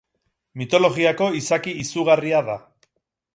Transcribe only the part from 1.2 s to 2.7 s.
izaki izugarria da.